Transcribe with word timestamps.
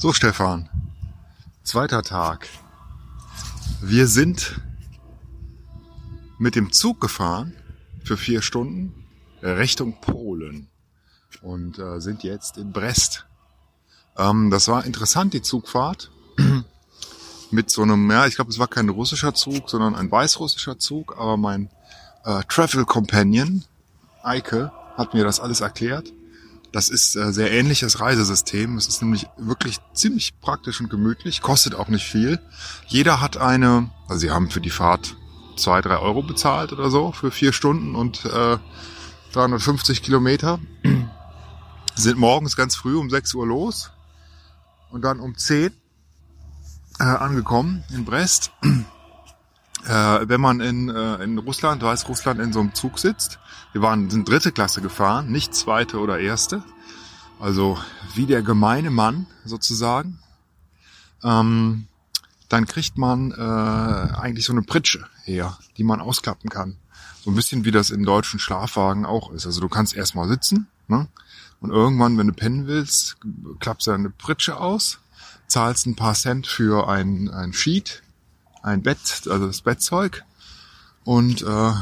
So, 0.00 0.12
Stefan. 0.12 0.68
Zweiter 1.64 2.04
Tag. 2.04 2.46
Wir 3.80 4.06
sind 4.06 4.60
mit 6.38 6.54
dem 6.54 6.72
Zug 6.72 7.00
gefahren 7.00 7.56
für 8.04 8.16
vier 8.16 8.40
Stunden 8.40 8.94
Richtung 9.42 10.00
Polen 10.00 10.68
und 11.42 11.80
äh, 11.80 12.00
sind 12.00 12.22
jetzt 12.22 12.58
in 12.58 12.70
Brest. 12.70 13.26
Ähm, 14.16 14.50
das 14.50 14.68
war 14.68 14.84
interessant, 14.84 15.34
die 15.34 15.42
Zugfahrt. 15.42 16.12
mit 17.50 17.68
so 17.68 17.82
einem, 17.82 18.08
ja, 18.08 18.28
ich 18.28 18.36
glaube, 18.36 18.52
es 18.52 18.60
war 18.60 18.68
kein 18.68 18.88
russischer 18.90 19.34
Zug, 19.34 19.68
sondern 19.68 19.96
ein 19.96 20.12
weißrussischer 20.12 20.78
Zug, 20.78 21.16
aber 21.18 21.36
mein 21.36 21.70
äh, 22.24 22.44
Travel 22.48 22.84
Companion, 22.84 23.64
Eike, 24.22 24.70
hat 24.96 25.14
mir 25.14 25.24
das 25.24 25.40
alles 25.40 25.60
erklärt. 25.60 26.12
Das 26.72 26.90
ist 26.90 27.16
äh, 27.16 27.32
sehr 27.32 27.50
ähnliches 27.50 28.00
Reisesystem. 28.00 28.76
Es 28.76 28.88
ist 28.88 29.00
nämlich 29.00 29.26
wirklich 29.38 29.78
ziemlich 29.94 30.38
praktisch 30.40 30.80
und 30.80 30.90
gemütlich, 30.90 31.40
kostet 31.40 31.74
auch 31.74 31.88
nicht 31.88 32.04
viel. 32.04 32.40
Jeder 32.86 33.20
hat 33.20 33.36
eine, 33.36 33.90
also 34.06 34.20
sie 34.20 34.30
haben 34.30 34.50
für 34.50 34.60
die 34.60 34.70
Fahrt 34.70 35.16
zwei, 35.56 35.80
drei 35.80 35.98
Euro 35.98 36.22
bezahlt 36.22 36.72
oder 36.72 36.90
so 36.90 37.12
für 37.12 37.30
vier 37.30 37.52
Stunden 37.52 37.94
und 37.94 38.24
äh, 38.26 38.58
350 39.32 40.02
Kilometer. 40.02 40.58
Sind 41.94 42.18
morgens 42.18 42.54
ganz 42.54 42.76
früh 42.76 42.96
um 42.96 43.10
6 43.10 43.34
Uhr 43.34 43.46
los 43.46 43.90
und 44.90 45.02
dann 45.02 45.20
um 45.20 45.36
10 45.36 45.72
äh, 47.00 47.04
angekommen 47.04 47.84
in 47.90 48.04
Brest. 48.04 48.52
Äh, 49.86 50.28
wenn 50.28 50.40
man 50.40 50.60
in, 50.60 50.88
äh, 50.88 51.22
in 51.22 51.38
Russland, 51.38 51.82
weiß 51.82 52.08
Russland 52.08 52.40
in 52.40 52.52
so 52.52 52.60
einem 52.60 52.74
Zug 52.74 52.98
sitzt, 52.98 53.38
wir 53.72 53.82
waren, 53.82 54.10
sind 54.10 54.28
dritte 54.28 54.52
Klasse 54.52 54.80
gefahren, 54.80 55.30
nicht 55.30 55.54
zweite 55.54 55.98
oder 55.98 56.18
erste. 56.18 56.62
Also 57.40 57.78
wie 58.14 58.26
der 58.26 58.42
gemeine 58.42 58.90
Mann 58.90 59.26
sozusagen. 59.44 60.18
Ähm, 61.22 61.86
dann 62.48 62.66
kriegt 62.66 62.96
man 62.96 63.32
äh, 63.32 63.34
eigentlich 63.34 64.46
so 64.46 64.52
eine 64.52 64.62
Pritsche 64.62 65.06
her, 65.24 65.58
die 65.76 65.84
man 65.84 66.00
ausklappen 66.00 66.48
kann. 66.48 66.76
So 67.22 67.30
ein 67.30 67.34
bisschen 67.34 67.64
wie 67.64 67.70
das 67.70 67.90
im 67.90 68.04
deutschen 68.04 68.40
Schlafwagen 68.40 69.04
auch 69.04 69.30
ist. 69.32 69.44
Also 69.44 69.60
du 69.60 69.68
kannst 69.68 69.94
erstmal 69.94 70.28
sitzen 70.28 70.66
ne? 70.86 71.08
und 71.60 71.70
irgendwann, 71.70 72.16
wenn 72.16 72.28
du 72.28 72.32
pennen 72.32 72.66
willst, 72.66 73.18
klappst 73.60 73.86
du 73.86 73.90
eine 73.90 74.10
Pritsche 74.10 74.58
aus, 74.58 74.98
zahlst 75.46 75.86
ein 75.86 75.96
paar 75.96 76.14
Cent 76.14 76.46
für 76.46 76.88
ein, 76.88 77.28
ein 77.28 77.52
Sheet, 77.52 78.02
ein 78.62 78.82
Bett, 78.82 79.28
also 79.30 79.46
das 79.46 79.62
Bettzeug 79.62 80.24
und 81.04 81.42
äh, 81.42 81.72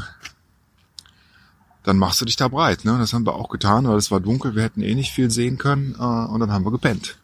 dann 1.83 1.97
machst 1.97 2.19
du 2.19 2.25
dich 2.25 2.35
da 2.35 2.49
breit. 2.49 2.83
Ne? 2.85 2.97
Das 2.99 3.13
haben 3.13 3.25
wir 3.25 3.35
auch 3.35 3.49
getan, 3.49 3.87
weil 3.87 3.97
es 3.97 4.11
war 4.11 4.19
dunkel, 4.19 4.55
wir 4.55 4.63
hätten 4.63 4.81
eh 4.81 4.93
nicht 4.93 5.13
viel 5.13 5.31
sehen 5.31 5.57
können 5.57 5.95
äh, 5.97 6.03
und 6.03 6.39
dann 6.39 6.51
haben 6.51 6.65
wir 6.65 6.71
gepennt. 6.71 7.17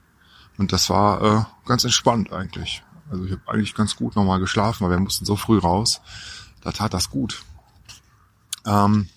Und 0.58 0.72
das 0.72 0.90
war 0.90 1.22
äh, 1.22 1.68
ganz 1.68 1.84
entspannt 1.84 2.32
eigentlich. 2.32 2.84
Also 3.10 3.26
ich 3.26 3.32
habe 3.32 3.42
eigentlich 3.48 3.76
ganz 3.76 3.96
gut 3.96 4.16
nochmal 4.16 4.40
geschlafen, 4.40 4.84
weil 4.84 4.92
wir 4.92 5.00
mussten 5.00 5.26
so 5.26 5.36
früh 5.36 5.58
raus. 5.58 6.02
Da 6.62 6.72
tat 6.72 6.94
das 6.94 7.10
gut. 7.10 7.44
Ähm, 8.66 9.10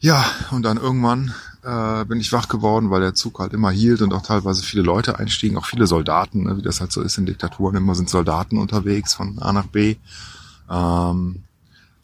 ja, 0.00 0.24
und 0.50 0.62
dann 0.62 0.76
irgendwann 0.76 1.34
äh, 1.62 2.04
bin 2.04 2.20
ich 2.20 2.32
wach 2.32 2.48
geworden, 2.48 2.90
weil 2.90 3.00
der 3.00 3.14
Zug 3.14 3.38
halt 3.38 3.52
immer 3.52 3.70
hielt 3.70 4.02
und 4.02 4.12
auch 4.12 4.22
teilweise 4.22 4.62
viele 4.62 4.82
Leute 4.82 5.18
einstiegen, 5.18 5.56
auch 5.56 5.66
viele 5.66 5.86
Soldaten, 5.86 6.44
ne, 6.44 6.56
wie 6.56 6.62
das 6.62 6.80
halt 6.80 6.92
so 6.92 7.02
ist 7.02 7.18
in 7.18 7.26
Diktaturen. 7.26 7.76
Immer 7.76 7.94
sind 7.94 8.08
Soldaten 8.08 8.58
unterwegs 8.58 9.14
von 9.14 9.38
A 9.38 9.52
nach 9.52 9.66
B. 9.66 9.96
Ähm, 10.70 11.44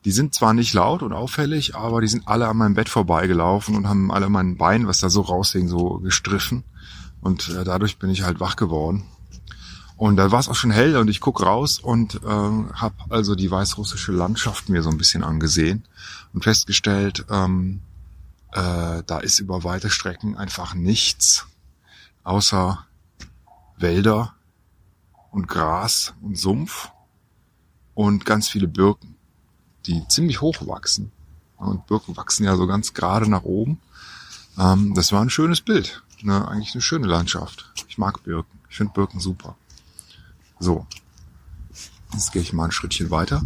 die 0.04 0.12
sind 0.12 0.34
zwar 0.34 0.54
nicht 0.54 0.72
laut 0.72 1.02
und 1.02 1.12
auffällig, 1.12 1.74
aber 1.74 2.00
die 2.00 2.06
sind 2.06 2.28
alle 2.28 2.46
an 2.46 2.56
meinem 2.56 2.74
Bett 2.74 2.88
vorbeigelaufen 2.88 3.74
und 3.74 3.88
haben 3.88 4.12
alle 4.12 4.28
mein 4.28 4.56
Bein, 4.56 4.86
was 4.86 5.00
da 5.00 5.10
so 5.10 5.22
raushing, 5.22 5.68
so 5.68 5.98
gestriffen. 5.98 6.62
Und 7.20 7.48
äh, 7.48 7.64
dadurch 7.64 7.98
bin 7.98 8.10
ich 8.10 8.22
halt 8.22 8.38
wach 8.38 8.56
geworden. 8.56 9.04
Und 9.96 10.16
da 10.16 10.30
war 10.30 10.38
es 10.38 10.48
auch 10.48 10.54
schon 10.54 10.70
hell 10.70 10.96
und 10.96 11.08
ich 11.08 11.20
guck 11.20 11.42
raus 11.42 11.78
und 11.78 12.16
äh, 12.16 12.28
habe 12.28 12.94
also 13.08 13.34
die 13.34 13.50
weißrussische 13.50 14.12
Landschaft 14.12 14.68
mir 14.68 14.82
so 14.82 14.90
ein 14.90 14.98
bisschen 14.98 15.24
angesehen 15.24 15.84
und 16.34 16.44
festgestellt, 16.44 17.24
ähm, 17.30 17.80
äh, 18.56 19.02
da 19.06 19.18
ist 19.18 19.38
über 19.38 19.62
weite 19.64 19.90
Strecken 19.90 20.36
einfach 20.36 20.74
nichts 20.74 21.46
außer 22.24 22.84
Wälder 23.76 24.34
und 25.30 25.46
Gras 25.46 26.14
und 26.22 26.38
Sumpf 26.38 26.90
und 27.94 28.24
ganz 28.24 28.48
viele 28.48 28.66
Birken 28.66 29.16
die 29.86 30.06
ziemlich 30.08 30.40
hoch 30.40 30.66
wachsen. 30.66 31.12
Und 31.56 31.86
Birken 31.86 32.16
wachsen 32.16 32.44
ja 32.44 32.56
so 32.56 32.66
ganz 32.66 32.92
gerade 32.92 33.30
nach 33.30 33.42
oben. 33.42 33.80
Ähm, 34.58 34.94
das 34.94 35.12
war 35.12 35.22
ein 35.22 35.30
schönes 35.30 35.60
Bild. 35.60 36.02
Ne? 36.22 36.46
Eigentlich 36.46 36.74
eine 36.74 36.82
schöne 36.82 37.06
Landschaft. 37.06 37.72
Ich 37.88 37.98
mag 37.98 38.22
Birken. 38.24 38.58
Ich 38.68 38.76
finde 38.76 38.92
Birken 38.92 39.20
super. 39.20 39.56
So. 40.58 40.86
Jetzt 42.12 42.32
gehe 42.32 42.42
ich 42.42 42.52
mal 42.52 42.66
ein 42.66 42.72
Schrittchen 42.72 43.10
weiter. 43.10 43.42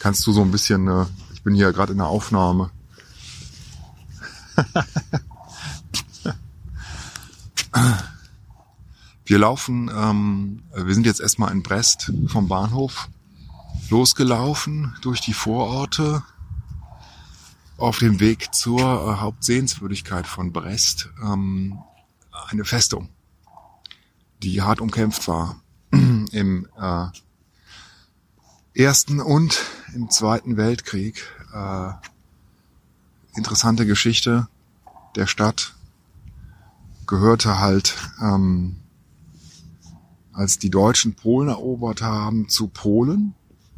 Kannst 0.00 0.26
du 0.26 0.32
so 0.32 0.42
ein 0.42 0.50
bisschen, 0.50 0.88
äh, 0.88 1.06
ich 1.32 1.42
bin 1.42 1.54
hier 1.54 1.72
gerade 1.72 1.92
in 1.92 1.98
der 1.98 2.08
Aufnahme. 2.08 2.70
Wir 9.24 9.38
laufen, 9.38 9.88
ähm, 9.94 10.64
wir 10.74 10.92
sind 10.92 11.06
jetzt 11.06 11.20
erstmal 11.20 11.52
in 11.52 11.62
Brest 11.62 12.12
vom 12.26 12.48
Bahnhof 12.48 13.08
losgelaufen 13.88 14.96
durch 15.02 15.20
die 15.20 15.34
Vororte 15.34 16.24
auf 17.76 17.98
dem 17.98 18.18
Weg 18.18 18.52
zur 18.52 18.80
äh, 18.80 19.20
Hauptsehenswürdigkeit 19.20 20.26
von 20.26 20.52
Brest, 20.52 21.10
ähm, 21.22 21.78
eine 22.48 22.64
Festung, 22.64 23.08
die 24.42 24.62
hart 24.62 24.80
umkämpft 24.80 25.28
war 25.28 25.60
im 25.92 26.66
äh, 26.76 27.06
Ersten 28.74 29.20
und 29.20 29.64
im 29.94 30.10
Zweiten 30.10 30.56
Weltkrieg. 30.56 31.26
Äh, 31.52 31.90
interessante 33.34 33.84
Geschichte 33.84 34.48
der 35.16 35.26
Stadt 35.26 35.74
gehörte 37.06 37.58
halt 37.58 37.96
ähm, 38.22 38.76
als 40.32 40.58
die 40.58 40.70
Deutschen 40.70 41.14
Polen 41.14 41.48
erobert 41.48 42.02
haben, 42.02 42.48
zu 42.48 42.68
Polen, 42.68 43.34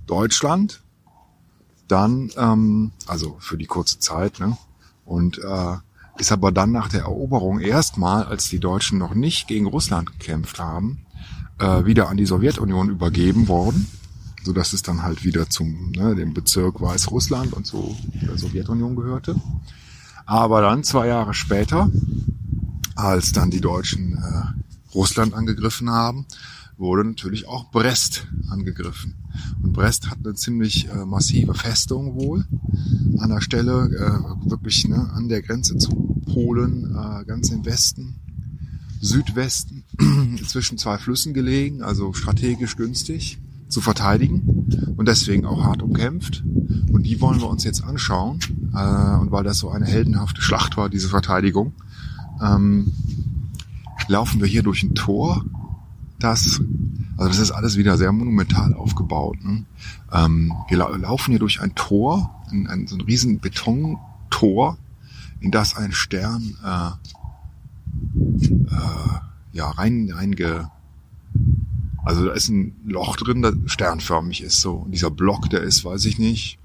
Deutschland, 0.07 0.83
dann, 1.89 2.31
ähm, 2.37 2.93
also 3.07 3.37
für 3.41 3.57
die 3.57 3.67
kurze 3.67 3.99
Zeit, 3.99 4.41
ne? 4.41 4.59
Und 5.07 5.39
äh, 5.39 5.77
ist 6.19 6.33
aber 6.33 6.53
dann 6.53 6.71
nach 6.71 6.89
der 6.89 7.01
Eroberung 7.01 7.61
erstmal, 7.61 8.25
als 8.25 8.49
die 8.51 8.61
Deutschen 8.61 8.99
noch 8.99 9.15
nicht 9.15 9.49
gegen 9.49 9.67
Russland 9.67 10.13
gekämpft 10.13 10.59
haben, 10.61 11.07
äh, 11.59 11.87
wieder 11.87 12.11
an 12.11 12.19
die 12.19 12.27
Sowjetunion 12.27 12.91
übergeben 12.91 13.49
worden, 13.49 13.89
so 14.45 14.53
dass 14.53 14.73
es 14.73 14.83
dann 14.83 15.03
halt 15.03 15.25
wieder 15.25 15.49
zum 15.49 15.93
ne, 15.93 16.15
dem 16.15 16.35
Bezirk 16.35 16.81
Weißrussland 16.81 17.53
und 17.53 17.67
so 17.67 17.97
der 18.21 18.37
Sowjetunion 18.37 18.97
gehörte. 18.97 19.37
Aber 20.27 20.61
dann 20.61 20.85
zwei 20.85 21.09
Jahre 21.09 21.35
später, 21.35 21.91
als 22.95 23.33
dann 23.33 23.51
die 23.51 23.61
Deutschen 23.61 24.15
äh, 24.15 24.95
Russland 24.95 25.35
angegriffen 25.35 25.91
haben, 25.91 26.27
wurde 26.77 27.05
natürlich 27.05 27.47
auch 27.49 27.71
Brest 27.71 28.27
angegriffen. 28.49 29.15
Und 29.63 29.73
Brest 29.73 30.11
hat 30.11 30.19
eine 30.25 30.35
ziemlich 30.35 30.89
äh, 30.89 31.05
massive 31.05 31.55
Festung 31.55 32.15
wohl 32.15 32.45
an 33.19 33.31
der 33.31 33.41
Stelle, 33.41 33.89
äh, 33.89 34.51
wirklich 34.51 34.87
ne, 34.89 35.11
an 35.13 35.29
der 35.29 35.43
Grenze 35.43 35.77
zu 35.79 35.91
Polen, 36.33 36.95
äh, 36.97 37.25
ganz 37.25 37.51
im 37.51 37.65
Westen, 37.65 38.17
Südwesten, 39.01 39.85
zwischen 40.47 40.79
zwei 40.79 40.99
Flüssen 40.99 41.35
gelegen, 41.35 41.83
also 41.83 42.13
strategisch 42.13 42.77
günstig 42.77 43.39
zu 43.73 43.81
verteidigen 43.81 44.95
und 44.97 45.09
deswegen 45.09 45.47
auch 45.47 45.65
hart 45.65 45.83
umkämpft. 45.83 46.45
Und 46.93 47.05
die 47.05 47.21
wollen 47.21 47.41
wir 47.41 47.49
uns 47.49 47.65
jetzt 47.65 47.83
anschauen. 47.83 48.39
Äh, 48.75 49.17
und 49.17 49.33
weil 49.33 49.45
das 49.45 49.59
so 49.59 49.71
eine 49.71 49.87
heldenhafte 49.87 50.43
Schlacht 50.43 50.77
war, 50.77 50.89
diese 50.91 51.09
Verteidigung, 51.09 51.73
ähm, 52.41 52.93
laufen 54.09 54.41
wir 54.41 54.47
hier 54.47 54.63
durch 54.63 54.83
ein 54.83 54.95
Tor, 54.95 55.45
das, 56.19 56.61
also 57.17 57.29
das 57.29 57.39
ist 57.39 57.51
alles 57.51 57.77
wieder 57.77 57.97
sehr 57.97 58.13
monumental 58.13 58.75
aufgebaut. 58.75 59.43
Ne? 59.43 59.65
Ähm, 60.13 60.53
wir 60.69 60.77
la 60.77 60.89
laufen 60.97 61.31
hier 61.31 61.41
durch 61.41 61.61
ein 61.61 61.75
Tor, 61.75 62.43
ein, 62.51 62.67
ein, 62.69 62.87
so 62.87 62.97
ein 62.97 63.01
riesen 63.01 63.41
Betontor, 63.41 64.77
in 65.41 65.51
das 65.51 65.77
ein 65.77 65.93
Stern 65.93 66.57
äh, 66.65 66.91
äh, 68.67 69.19
ja 69.53 69.71
rein 69.71 70.11
reinge 70.13 70.71
also 72.05 72.27
da 72.27 72.33
ist 72.33 72.49
ein 72.49 72.75
Loch 72.85 73.17
drin, 73.17 73.43
das 73.43 73.55
sternförmig 73.67 74.43
ist 74.43 74.61
so. 74.61 74.75
Und 74.75 74.93
dieser 74.93 75.11
Block, 75.11 75.51
der 75.51 75.63
ist, 75.63 75.85
weiß 75.85 76.05
ich 76.07 76.19
nicht, 76.19 76.59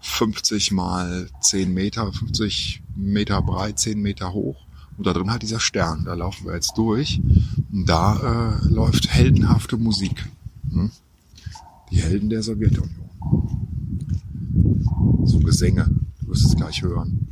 50 0.00 0.72
mal 0.72 1.28
10 1.40 1.72
Meter, 1.72 2.12
50 2.12 2.82
Meter 2.96 3.40
breit, 3.42 3.78
10 3.78 4.00
Meter 4.00 4.32
hoch. 4.32 4.66
Und 4.96 5.06
da 5.06 5.12
drin 5.12 5.30
hat 5.30 5.42
dieser 5.42 5.60
Stern, 5.60 6.04
da 6.04 6.14
laufen 6.14 6.46
wir 6.46 6.54
jetzt 6.54 6.76
durch. 6.76 7.20
Und 7.72 7.88
da 7.88 8.58
äh, 8.62 8.68
läuft 8.68 9.08
heldenhafte 9.08 9.76
Musik. 9.76 10.28
Hm? 10.70 10.90
Die 11.90 11.96
Helden 11.96 12.30
der 12.30 12.42
Sowjetunion. 12.42 12.90
So 15.24 15.38
Gesänge. 15.40 15.90
Du 16.20 16.28
wirst 16.28 16.44
es 16.44 16.56
gleich 16.56 16.82
hören. 16.82 17.28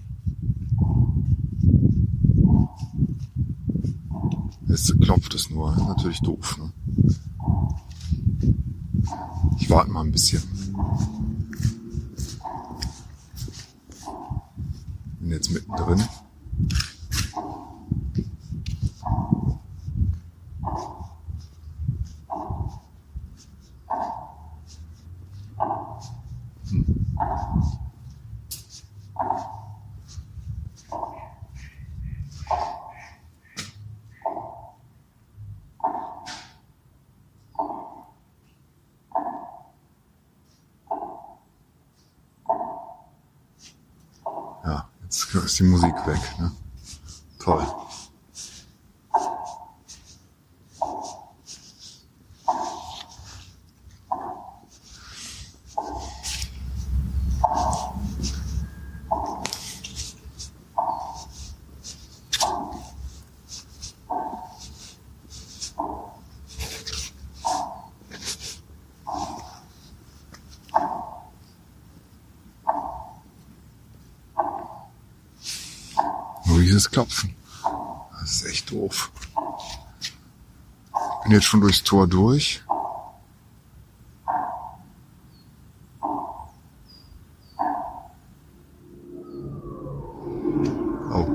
Jetzt 4.68 4.98
klopft 5.00 5.34
es 5.34 5.50
nur. 5.50 5.76
Natürlich 5.76 6.20
doof. 6.20 6.58
Ne? 6.58 6.72
Ich 9.62 9.70
warte 9.70 9.92
mal 9.92 10.00
ein 10.00 10.10
bisschen. 10.10 10.42
Bin 15.20 15.30
jetzt 15.30 15.52
mittendrin. 15.52 16.02
Jetzt 45.32 45.44
ist 45.44 45.58
die 45.58 45.62
Musik 45.62 45.94
weg. 46.06 46.20
Ne? 46.38 46.52
Toll. 47.38 47.66
Nur 76.62 76.68
dieses 76.68 76.88
Klopfen. 76.92 77.34
Das 78.20 78.30
ist 78.30 78.46
echt 78.46 78.70
doof. 78.70 79.10
Bin 81.24 81.32
jetzt 81.32 81.46
schon 81.46 81.60
durchs 81.60 81.82
Tor 81.82 82.06
durch. 82.06 82.62
Oh. 91.10 91.26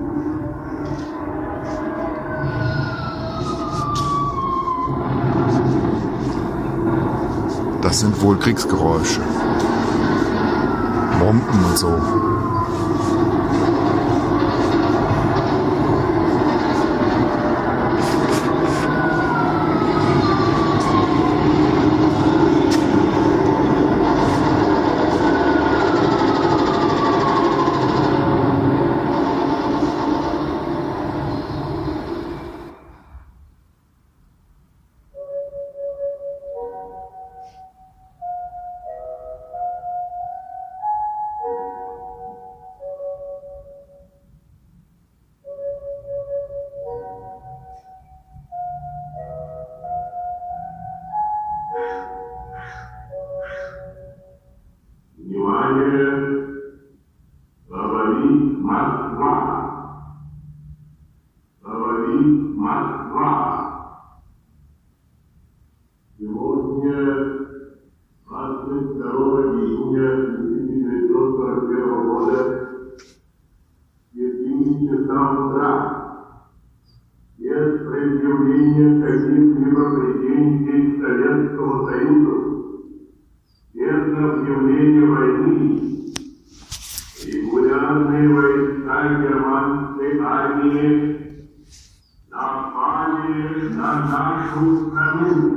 Das 7.82 8.00
sind 8.00 8.22
wohl 8.22 8.40
Kriegsgeräusche. 8.40 9.20
Bomben 11.20 11.66
und 11.66 11.78
so. 11.78 12.37
Июня 69.12 70.12
1941 70.36 72.08
года, 72.08 72.70
7 74.14 74.88
часам 74.88 75.48
утра, 75.48 75.72
без 77.38 77.80
предъявления 77.88 79.02
каких-либо 79.06 79.84
претензий 79.96 80.82
к 80.92 81.02
Советскому 81.02 81.88
Союзу, 81.88 82.34
без 83.74 84.18
объявления 84.18 85.06
войны 85.06 85.88
регулярные 87.26 88.30
войска 88.30 89.22
германской 89.22 90.20
армии 90.20 91.18
напали 92.30 93.70
на 93.74 93.90
нашу 94.06 94.88
страну, 94.88 95.57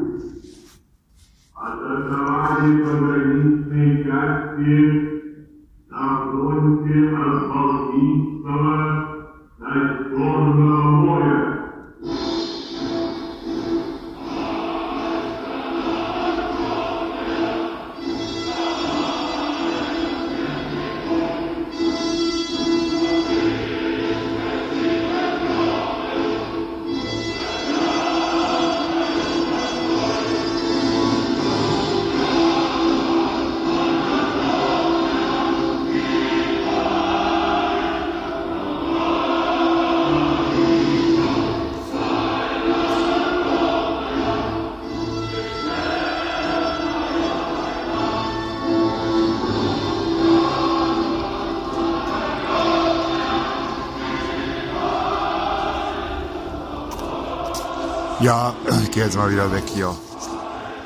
Ja, 58.21 58.55
ich 58.83 58.91
gehe 58.91 59.05
jetzt 59.05 59.17
mal 59.17 59.33
wieder 59.33 59.51
weg 59.51 59.65
hier 59.67 59.97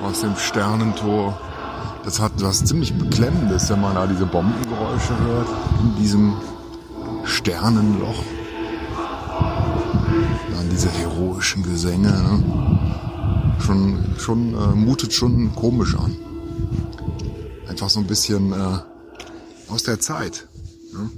aus 0.00 0.20
dem 0.20 0.36
Sternentor. 0.36 1.36
Das 2.04 2.20
hat 2.20 2.30
was 2.36 2.64
ziemlich 2.64 2.96
Beklemmendes, 2.96 3.68
wenn 3.70 3.80
man 3.80 3.96
da 3.96 4.06
diese 4.06 4.24
Bombengeräusche 4.24 5.18
hört 5.18 5.48
in 5.80 5.96
diesem 5.96 6.36
Sternenloch. 7.24 8.22
Dann 10.54 10.70
diese 10.70 10.88
heroischen 10.90 11.64
Gesänge. 11.64 12.12
Ne? 12.12 13.56
Schon, 13.58 14.14
schon 14.16 14.54
äh, 14.54 14.76
mutet 14.76 15.12
schon 15.12 15.52
komisch 15.56 15.96
an. 15.96 16.16
Einfach 17.68 17.90
so 17.90 17.98
ein 17.98 18.06
bisschen 18.06 18.52
äh, 18.52 18.78
aus 19.72 19.82
der 19.82 19.98
Zeit. 19.98 20.46
Ne? 20.92 21.10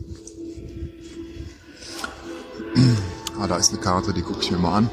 Ah, 3.39 3.47
da 3.47 3.57
ist 3.57 3.71
eine 3.71 3.83
Karte, 3.83 4.15
die 4.15 4.23
gucke 4.23 4.41
ich 4.41 4.51
mir 4.51 4.59
mal 4.59 4.79
an. 4.79 4.91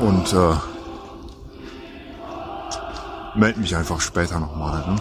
Und 0.00 0.32
äh, 0.32 0.56
melde 3.34 3.60
mich 3.60 3.76
einfach 3.76 4.00
später 4.00 4.38
nochmal. 4.40 4.84
Ne? 4.88 5.00